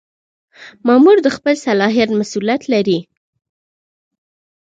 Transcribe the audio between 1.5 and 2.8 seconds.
صلاحیت مسؤلیت